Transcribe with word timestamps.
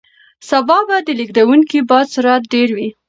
سبا 0.49 0.77
به 0.87 0.97
د 1.07 1.09
لګېدونکي 1.19 1.79
باد 1.89 2.05
سرعت 2.13 2.43
ډېر 2.53 2.69
وي. 2.77 2.87